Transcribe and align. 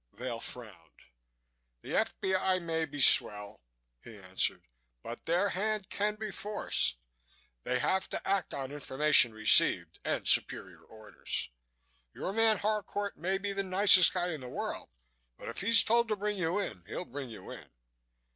Vail 0.13 0.39
frowned. 0.39 1.03
"The 1.83 1.95
F.B.I. 1.95 2.57
may 2.57 2.85
be 2.85 2.99
swell," 2.99 3.61
he 4.03 4.17
answered, 4.17 4.63
"but 5.03 5.27
their 5.27 5.49
hand 5.49 5.91
can 5.91 6.15
be 6.15 6.31
forced. 6.31 6.97
They 7.65 7.77
have 7.77 8.09
to 8.09 8.27
act 8.27 8.51
on 8.51 8.71
information 8.71 9.31
received 9.31 9.99
and 10.03 10.27
superior 10.27 10.81
orders. 10.81 11.51
Your 12.15 12.33
man 12.33 12.57
Harcourt 12.57 13.15
may 13.15 13.37
be 13.37 13.53
the 13.53 13.61
nicest 13.61 14.11
guy 14.11 14.29
in 14.33 14.41
the 14.41 14.49
world 14.49 14.89
but 15.37 15.49
if 15.49 15.61
he's 15.61 15.83
told 15.83 16.07
to 16.07 16.15
bring 16.15 16.35
you 16.35 16.57
in 16.57 16.83
he'll 16.87 17.05
bring 17.05 17.29
you 17.29 17.51
in." 17.51 17.69